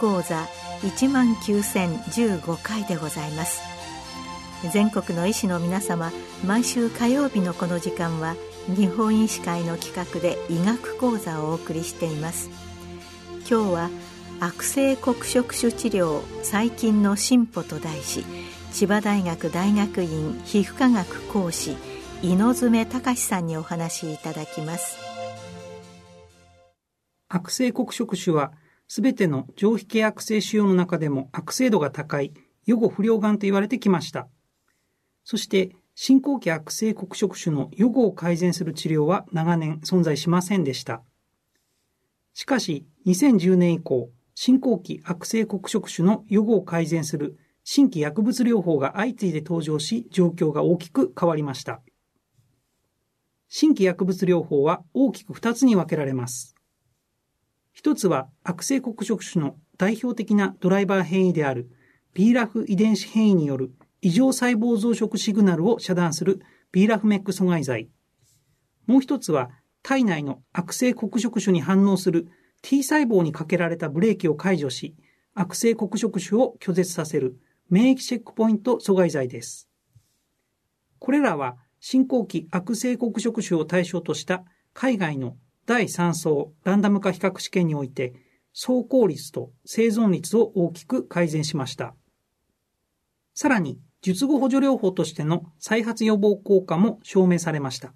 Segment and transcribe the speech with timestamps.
[0.00, 0.46] 講座
[0.80, 3.60] 1万9015回でございます。
[4.72, 6.10] 全国の医師の皆様
[6.46, 8.34] 毎週火曜日のこの時間は
[8.66, 12.48] 日本医師会の企画で医学講座をお送りしています。
[13.48, 13.90] 今日は
[14.40, 18.24] 悪性黒色種治療最近の進歩と題し
[18.72, 21.76] 千葉大学大学院皮膚科学講師
[22.22, 24.96] 猪爪隆さんにお話しいただきます。
[27.28, 28.52] 悪性黒色種は
[28.92, 32.32] すべての上皮系悪性腫瘍の中でも悪性度が高い
[32.66, 34.26] 予後不良がんと言われてきました。
[35.22, 41.04] そして進行期悪性黒色種の予後を改善する治療は長年存在しませんでした。
[42.34, 51.80] しかし2010年以降、進行期悪性黒色種の予後を改善する新規薬物療法が相次いで登場し、状況が大きく変わりました。
[53.46, 56.56] 新規薬物療法は大きく2つに分けられます。
[57.72, 61.70] 一つは悪性黒色種の代表的なドライバー変異である
[62.14, 63.72] BRAF 遺伝子変異による
[64.02, 66.40] 異常細胞増殖シグナルを遮断する
[66.72, 67.88] BRAF メック阻害剤。
[68.86, 69.50] もう一つは
[69.82, 72.28] 体内の悪性黒色種に反応する
[72.62, 74.96] T 細胞にかけられたブレーキを解除し、
[75.34, 77.38] 悪性黒色種を拒絶させる
[77.70, 79.68] 免疫チェックポイント阻害剤です。
[80.98, 84.44] これらは進行期悪性黒色種を対象とした
[84.74, 88.14] 海外の第3層ランダム化比較試験において、
[88.52, 91.94] 走行率と生存率を大きく改善しました。
[93.34, 97.92] さらに、術後補助療法としての再発予防効果も証明されました。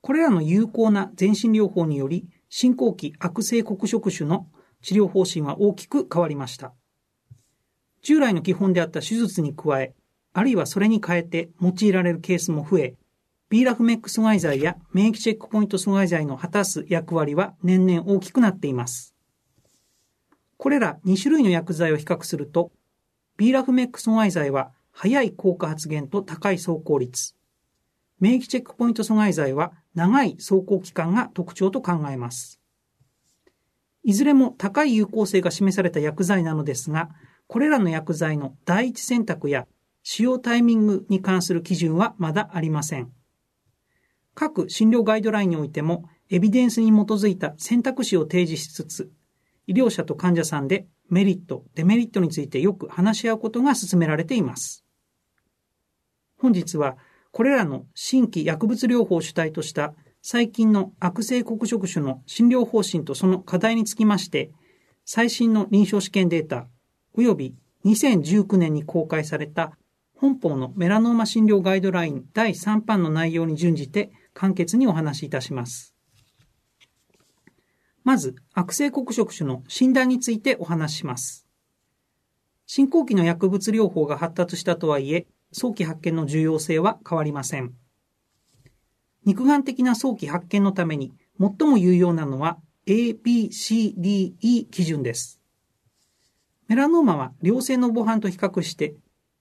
[0.00, 4.46] これらの有効な全身療法により、進行期悪性黒色種の
[4.82, 6.72] 治療方針は大きく変わりました。
[8.02, 9.94] 従来の基本であった手術に加え、
[10.32, 12.94] あるいはそれに変えて用いられるケースも増え、
[13.50, 19.14] ビーラフメック阻害剤や免疫チェックポイント阻害剤の果たす役割は年々大きくなっています。
[20.58, 22.72] これら2種類の薬剤を比較すると、
[23.38, 27.34] ビーラフメック阻害剤は早い効果発現と高い走行率。
[28.20, 32.60] 免疫チェックポイント阻害剤は長い走行期間が特徴と考えます。
[34.02, 37.10] いずれも高い有効性が示された薬剤なのですが、
[37.46, 39.66] これらの薬剤の第一選択や
[40.02, 43.10] 使用タイミングに関する基準はまだありません。
[44.38, 49.10] 各診療ガイドラインにおいても、エビデンスに基づいた選択肢を提示しつつ、
[49.66, 54.84] 医療者と患者さんでメリット、デメリットについてよく話し合うことが進められています。
[56.38, 56.96] 本日は、
[57.32, 64.52] これらの新規薬物療法を主体とした最近の悪性黒色種の診療方針とその課題につきまして、
[65.04, 66.68] 最新の臨床試験データ、
[67.16, 67.54] 及び
[67.84, 69.72] 2019年に公開された
[70.18, 75.94] 本邦のメラノーマ診療ガイドライン第3版の内容に準じて簡潔にお話しいたします。
[78.04, 81.46] まず、悪性黒色種の診断についてお話しします。
[82.66, 87.74] 進行期の薬物療法が発達したとはいえ、早期発見の重要性は変わりません。
[89.24, 95.40] 肉眼的な早期発見のために最も有用なのは ABCDE 基準です。
[96.66, 98.94] メラノーマは良性の母斑と比較して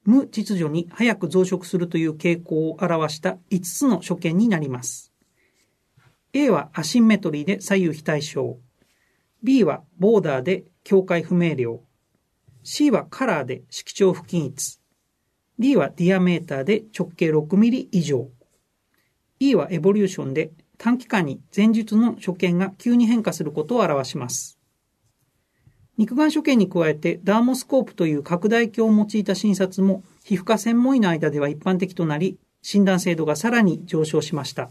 [0.07, 5.11] 無秩序に早く増殖するという傾向を表した5つの所見になります。
[6.31, 8.57] A はアシンメトリーで左右非対称。
[9.43, 11.79] B はボーダーで境界不明瞭。
[12.63, 14.79] C はカラーで色調不均一。
[15.59, 18.29] D はディアメーターで直径6ミリ以上。
[19.41, 24.56] E はエボリューションで短期間に前述の所見が急に変化することを表します。
[25.97, 34.69] 肉眼所見に加えてダーモスコープという拡大鏡を用いた診察も皮膚科専門医の間では一般的となり、診断精度がさらに上昇しました。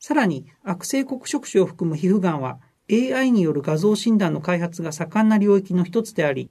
[0.00, 2.58] さらに悪性黒色種を含む皮膚がんは
[2.90, 6.50] AI による画像診断の開発が盛んな領域の一つであり、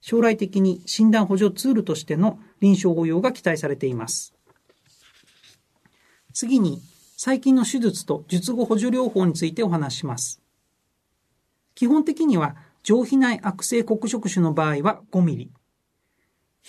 [0.00, 4.34] 将来的に診断補助ツールとしての臨床応用が期待されています。
[6.32, 6.80] 次に、
[7.16, 10.40] 最近の手術と術後補助療法についてお話します。
[11.74, 15.50] 基本的には上皮内悪性黒色種の場合は5ミリ。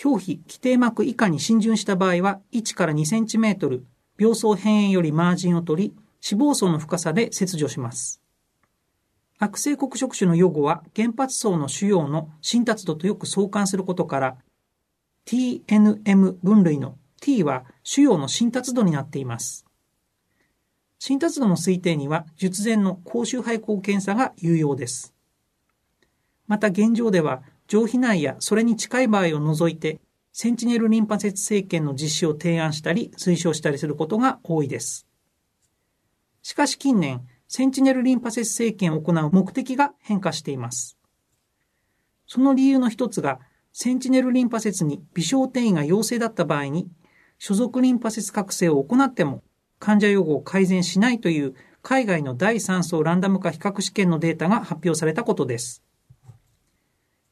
[0.01, 3.85] 表皮、規定膜以下に浸潤した場合は1から2センチメートル、
[4.17, 5.95] 病巣辺縁よりマージンを取り、
[6.25, 8.21] 脂肪層の深さで切除します。
[9.39, 14.37] 悪性黒色種の予後は原発層の腫瘍の浸達度とよく相関することから、
[15.25, 19.65] TNM 分類の T は腫瘍の浸達度になっています。
[20.97, 25.14] 診察度の推定には術前の高周肺孔検査が有用です。
[26.47, 29.99] また現状では上皮内やそれに近い場合を除いて
[30.31, 35.07] センチネルリンパ節生検の実施を提案したり推奨したりすることが多いです。
[36.41, 40.97] しかし近年、センチネルリンパ節生検を行う目的が変化しています。
[42.27, 43.39] その理由の一つが、
[43.71, 46.87] センチネルリンパ節に微小転移が陽性だった場合に、
[47.39, 49.41] 所属リンパ節覚醒を行っても
[49.79, 55.83] 患者予後を改善しないという海外の第3層ランダム化比較試験のデータが発表されたことです。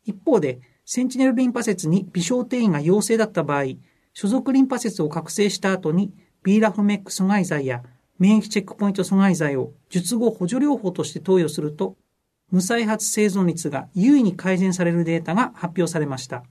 [0.06, 3.76] 一方で、センチネルリンパ節に微小転移が陽性だった場合、
[4.14, 6.14] 所属リンパ節を覚醒した後に、
[6.44, 7.84] ビーラフメック阻害剤や
[8.20, 11.96] 免疫チェックポイント阻害剤を術後補助療法として投与すると、
[12.52, 16.44] 無再発生存率が優位に改善されるデータが発表されました。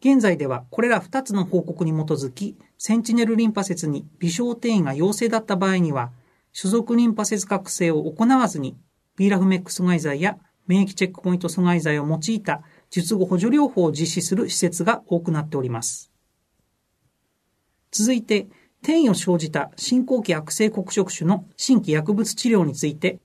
[0.00, 6.12] 現在ではこれら2つの報告に基づき、センチネルリンパ節に微小転移が陽性だった場合には、
[6.52, 8.78] 所属リンパ節覚醒を行わずに、
[9.16, 16.12] ビーラフメック阻害剤や免疫チェックポイント阻害剤を用いた術後補助療法を実施する施設が多くなっております。
[17.90, 18.48] 続いて、
[18.82, 23.18] 転移を生じた進行期悪性黒色種の新規薬物治療について、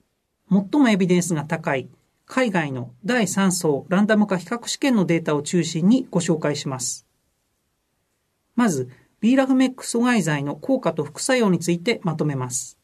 [0.50, 1.88] 最もエビデンスが高い
[2.26, 7.06] 海外の第3層ランダム化比較試験のデータを中心にご紹介します。
[8.56, 8.88] まず、
[9.20, 12.78] ビーラフメック阻害剤の効果と副作用についてまとめます。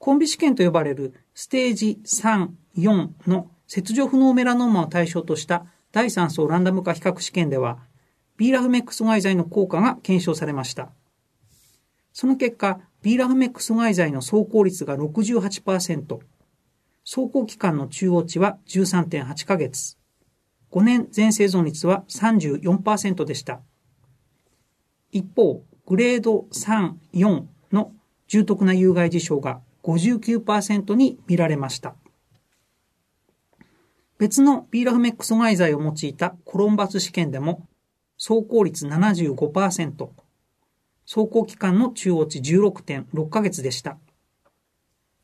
[0.00, 2.48] コンビ試験と呼ばれるステージ3、
[2.78, 7.80] 4の切除不能メラノーマを対象とした第3層ランダム化比較試験では、
[8.38, 10.88] ビーラフメック阻害剤の効果が検証されました。
[12.14, 16.18] その結果、ビーラフメック阻害剤の走行率が68%、
[17.04, 19.98] 走行期間の中央値は13.8ヶ月。
[20.72, 23.60] 5年全生存率は34%でした。
[25.12, 27.92] 一方、グレード3、4の
[28.28, 31.94] 重篤な有害事象が59%に見られました。
[34.18, 37.66] 別のビーラフメック阻害剤を用いたコロンバス試験でも
[38.18, 40.08] 走行率75%、
[41.06, 43.98] 走行期間の中央値16.6ヶ月でした。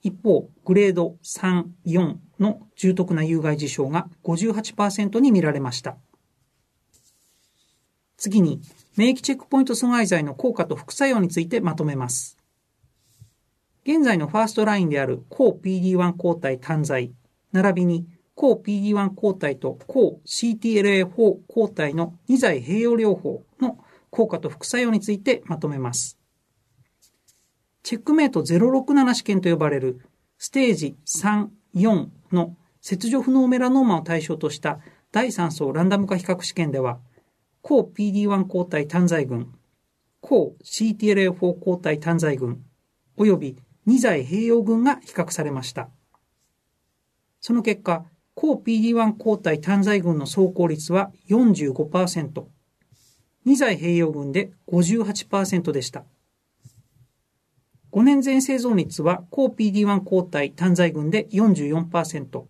[0.03, 5.97] 一方、グレード3、4の重篤な有害事象が58%に見られました。
[8.17, 8.63] 次に、
[8.97, 12.39] 免疫チェックポイント阻害剤の効果と副作用についてまとめます。
[13.87, 17.13] 現在の first line である抗 PD-1 抗体単剤、
[17.53, 23.79] 並びに抗 PD-1 抗体と抗 CTLA4 抗体の2剤併用療法の
[24.11, 26.19] 効果と副作用についてまとめます。
[27.85, 30.01] CheckMate 067試験と呼ばれる
[30.37, 31.47] ステージ3、
[31.77, 34.81] 4の切除不能メラノーマを対象とした
[35.13, 36.99] 第3層ランダム化比較試験では、
[37.63, 39.55] 抗 PD-1 抗体単剤群、
[40.21, 42.65] 抗 CTLA4 抗体単剤群、
[43.17, 43.57] 及び
[43.87, 45.89] 2剤併用群が比較されました。
[47.41, 48.05] その結果、
[48.35, 52.45] 抗 PD-1 抗体単剤群の走行率は45%、
[53.47, 56.05] 2剤併用群で58%でした。
[57.93, 62.45] 5年全生存率は抗 PD-1 抗体単剤群で44%、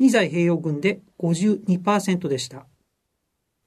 [0.00, 2.66] 2剤併用群で52%でした。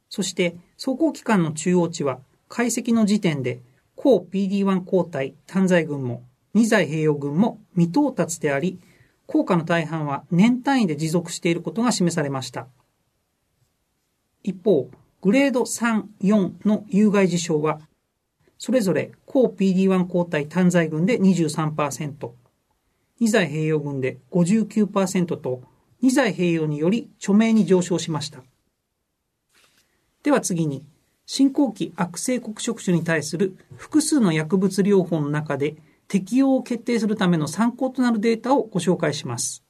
[0.09, 3.61] そして、走行期間の中央値は解析の時点で
[3.95, 6.23] 抗 PD-1 抗体単剤群も
[6.59, 8.79] 2剤併用群も未到達であり、
[9.27, 12.67] 効果の大半は年単位で持続していることが示されました。
[14.43, 14.89] 一方、
[15.21, 17.79] グレード3、4の有害事象は
[18.57, 22.31] それぞれ抗 PD-1 抗体単剤群で23%、
[23.21, 25.61] 2剤併用群で59%と、
[26.03, 28.43] 2剤併用により著名に上昇しました。
[30.23, 30.83] では次に、
[31.25, 35.77] 進行期悪性黒色種に対する複数の薬物療法の中で
[36.09, 39.63] 適用を決定するための参考となるデータをご紹介します。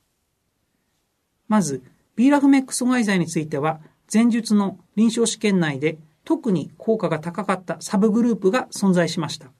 [1.47, 1.83] まず、
[2.15, 3.81] ビーラフメック阻害剤については、
[4.11, 9.51] 前述の臨床試験内で特に効果が高かったサブグループが存在しました。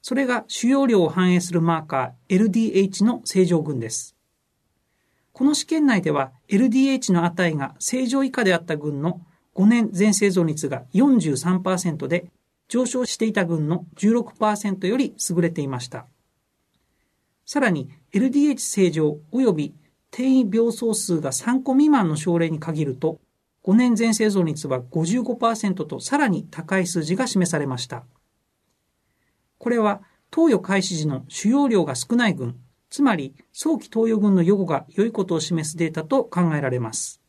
[0.00, 4.14] それが主要量を反映するマーカー LDH の正常群です。
[5.32, 9.20] この試験内では LDH の値が正常以下であった群の
[9.54, 12.30] 5年全生存率が43%で
[12.68, 16.06] 上昇していた群の16%より優れていました。
[17.44, 19.74] さらに LDH 正常及び
[20.10, 23.20] 転移病巣数が3個未満の症例に限ると
[23.64, 28.04] 5年全生存率は55%とさらに高い数字が示されました。
[29.58, 32.56] これは投与開始時の腫瘍量が少ない群、
[32.90, 37.20] つまり早期投与群の予後が良いことを示すデータと考えられます。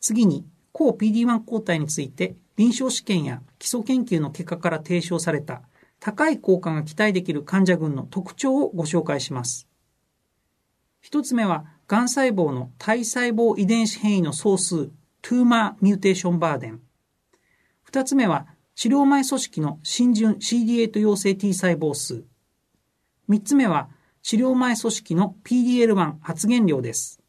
[0.00, 5.62] 次に、抗 PD-1 抗体について臨床試験や基礎研究の結果から提唱された
[5.98, 9.66] 高い効果が期待できる患者群の特徴をご紹介します。
[11.00, 14.90] 一つ目は、がん細胞の体細胞遺伝子変異の総数、
[15.22, 16.80] tumor mutation burden。
[17.82, 22.24] 二つ目は、治療前組織の浸潤 CD8 陽性 T 細胞数。
[23.30, 23.88] 3つ目は、
[24.20, 27.23] 治療前組織の PDL1 発現量です。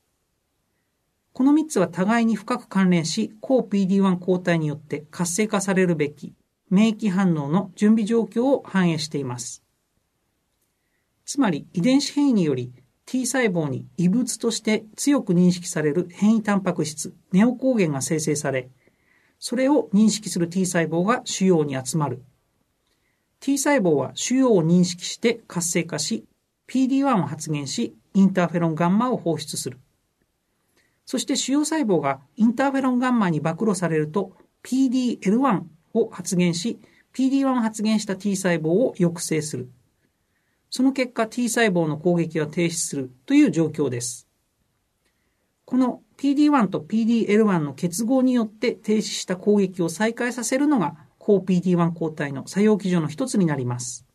[1.35, 6.33] この3つは互いに深く関連し、抗 PD1 抗体によって活性化されるべき
[6.69, 9.61] 免疫反応の準備状況を反映しています。
[11.25, 12.71] つまり遺伝子変異により
[13.05, 18.69] T 細胞に異物として強く認識される変異タンパク質、ネオ抗原が生成され、
[19.37, 22.23] それを認識する T 細胞が腫瘍に集まる。
[23.41, 26.23] T 細胞は腫瘍を認識して活性化し、
[26.69, 29.79] PD1 を発現し、インターフェロンガンマを放出する。
[31.05, 34.33] そして腫瘍細胞がインターフェロンガンマに暴露されると
[34.63, 36.79] PDL1 を発現し、
[37.13, 39.69] PD1 を発現した T 細胞を抑制する。
[40.69, 44.27] その結果 T 細胞の攻撃は停止するという状況です。
[45.63, 54.05] この PD1 と PDL1 の結合によって停止した攻撃を再開させるのが抗 PD1 抗体の作用基準の一つになります。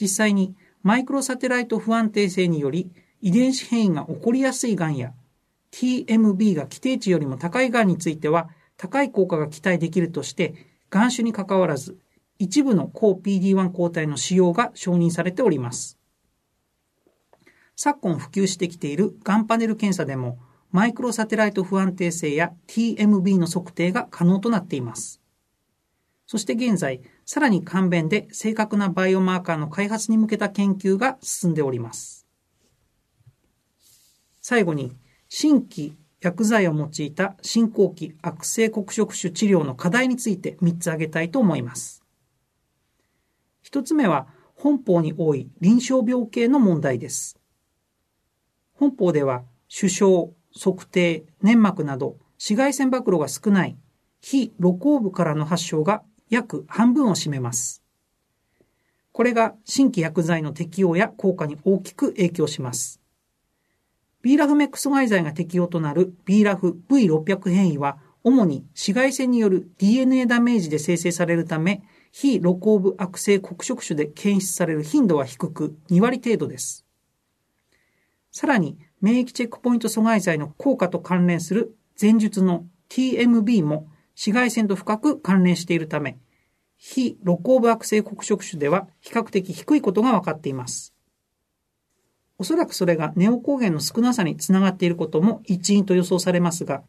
[0.00, 2.90] 実際にマイクロサテライト不安定性により
[3.24, 5.14] 遺伝子変異が起こりやすいがんや
[5.72, 10.54] TMB が規定値よりも高いがんについては高い効果が期待できるとして、
[10.90, 11.96] がん種にかかわらず
[12.38, 15.98] 一部の抗 PD1 抗体の使用が承認されております。
[17.76, 20.38] 昨今普及してきているがんパネル検査でも
[20.70, 25.22] マイクロサテライト不安定性や TMB の測定が可能となっています。
[26.26, 32.23] そして現在、さらに簡便で正確なバイオマーカーの開発に向けた研究が進んでおります。
[34.46, 34.92] 最後に、
[35.30, 42.04] 新規薬剤を用いた進行期悪性黒色種治療の課題について3つ挙げたいと思います。
[43.64, 47.40] 1つ目は、本法に多い臨床病系の問題です。
[48.74, 53.78] 本法では、首相、測定、粘膜など紫外線暴露が少ない
[54.20, 57.82] 非露光部からの発症が約半分を占めます。
[59.10, 63.00] これが新規薬剤の適用や効果に大きく影響します。
[64.24, 76.86] ビーラフメック阻害剤が適用となるビーラフ V600 変異は主に紫外線による DNA ダメージで生成されるため非露光部悪性黒色種で検出される頻度は低く2割程度です。
[78.30, 86.16] さらに免疫チェックポイント阻害剤の効果と関連する前述の TMB も紫外線と深く関連しているため、
[86.78, 90.93] 非露光部悪性黒色種では比較的低いことが分かっています。
[92.38, 96.82] おそらくそれがネオ抗原の少なさにつながっていることも一因と予想されますが、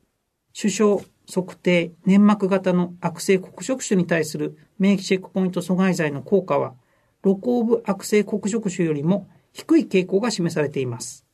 [0.59, 0.97] 首相、
[1.31, 6.75] 測定、粘膜型の悪性黒色種に対する免疫チェックポイント阻害剤の効果は、
[7.23, 11.25] 露光部悪性黒色種よりも低い傾向が示されています。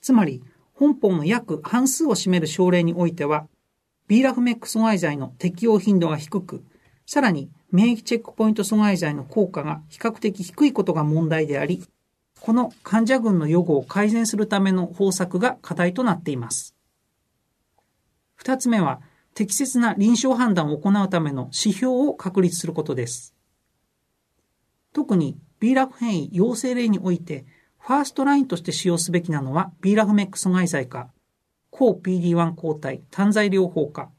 [0.00, 0.42] つまり、
[0.74, 3.48] 本本の約半数を占める症例においては、
[4.06, 6.64] ビーラフメック阻害剤の適用頻度が低く、
[7.06, 11.82] さらに免疫チェックポイント阻害剤の効果が比較的低いことが問題であり、
[12.40, 16.74] この患者群の予後を改善するための方策が課題となっています。
[18.34, 19.00] 二つ目は、
[19.34, 23.34] 適切な臨床判断を行うための指標を確立することです。
[24.92, 27.46] 特に B ラフ変異陽性例において、
[27.78, 31.10] first line として使用すべきなのは B ラフメック阻害剤か、
[31.70, 34.10] 抗 PD1 抗体単剤療法か、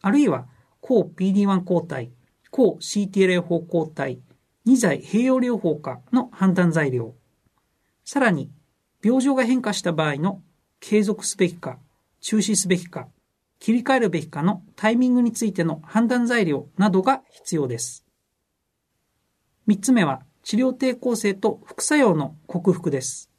[0.00, 0.46] あるいは
[0.80, 2.12] 抗 PD1 抗体、
[2.50, 4.20] 抗 CTLA-4 抗体、
[4.66, 7.14] 2剤併用療法かの判断材料。
[8.04, 8.50] さらに、
[9.02, 10.42] 病状が変化した場合の
[10.80, 11.78] 継続すべきか、
[12.20, 13.08] 中止すべきか、
[13.58, 18.04] 切り替えるべきかのタイミングについての判断材料などが必要です。
[19.66, 23.30] 三つ目は、治療抵抗性と副作用の克服です。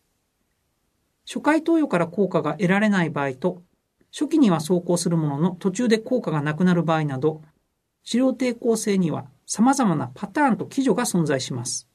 [1.26, 3.64] 初回投与から効果が得られない場合と、
[4.12, 7.42] 初期には走行するものの途中で効果がなくなる場合など、
[8.04, 11.90] 治療抵抗性には様々なパターンと基準が存在します。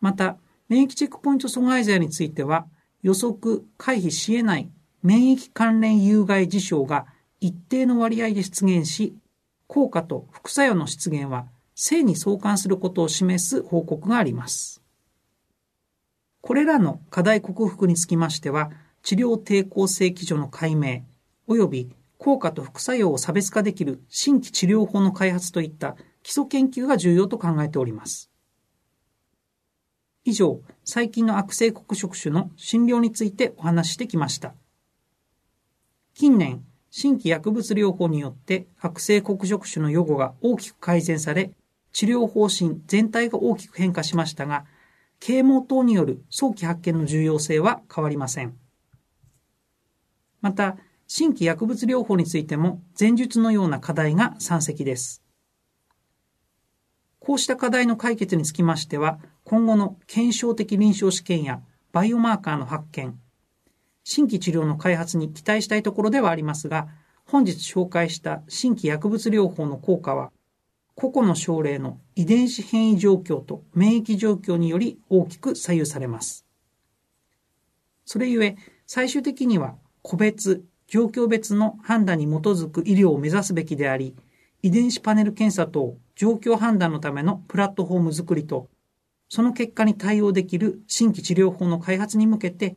[0.00, 2.66] また、免疫チェックポイント阻害剤については、
[3.02, 4.70] 予測、回避し得ない
[5.02, 7.06] 免疫関連有害事象が
[7.40, 9.16] 一定の割合で出現し、
[9.68, 14.82] 効果と副作用の出現は性に相関することを示す報告があります。
[16.40, 18.70] これらの課題克服につきましては、
[19.02, 21.02] 治療抵抗性基準の解明、
[21.48, 28.30] 及び効果と副作用を差別化できる新規治療法の開発といった基礎研究が重要と考えております。
[30.26, 34.54] 以上、最近の悪性黒色種の診療についてお話ししてきました。
[36.14, 41.52] 近年、新規薬物療法によって悪性黒色種の予後が大きく改善され、
[41.92, 44.64] 治療方針全体が大きく変化しましたが、
[45.20, 48.58] 啓蒙等による早期発見の重要性は変わりません。
[50.40, 55.22] また、新規薬物療法についても前述のような課題が山積です。
[57.26, 63.18] こうした課題の解決につきましては、今後の検証的臨床試験やバイオマーカーの発見、
[64.04, 66.86] 新規治療の開発に期待したいところではありますが、
[67.24, 70.30] 本日紹介した新規薬物療法の効果は、
[70.94, 76.46] 個々の症例の遺伝子変異状況と免疫状況により大きく左右されます。
[78.04, 78.56] それゆえ、
[78.86, 84.14] 最終的には個別、状況別の判断に基づく医療を目指すべきであり、
[84.66, 88.68] 遺伝子パネル検査等状況判断のためのプラットフォーム作りと、
[89.28, 92.76] その結果に対応できる新規治療法の開発に向けて、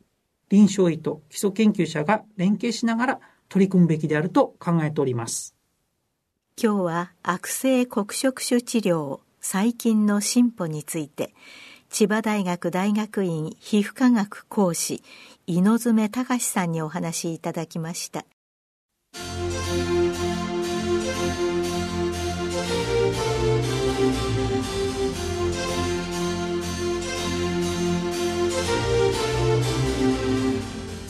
[0.50, 5.56] 臨床医と基礎研究者が連携しながら取り組むべきであると考えております。
[6.62, 11.34] 今日は悪性黒色種治療最近の進歩について
[11.88, 15.02] 千葉大学大学院皮膚科学講師
[15.48, 18.24] 猪詰隆さんにお話しいただきました